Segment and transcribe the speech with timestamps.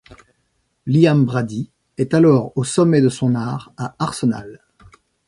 [0.87, 1.69] Liam Brady
[1.99, 4.61] est alors au sommet de son art à Arsenal.